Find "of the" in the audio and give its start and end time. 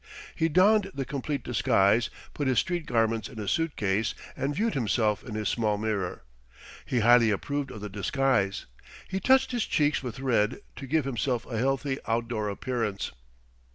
7.69-7.87